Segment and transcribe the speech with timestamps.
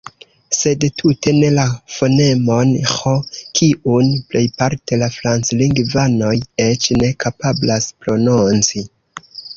[0.59, 1.65] Sed tute ne la
[1.97, 3.13] fonemon Ĥ,
[3.59, 6.35] kiun plejparte la franclingvanoj
[6.67, 8.83] eĉ ne kapablas prononci.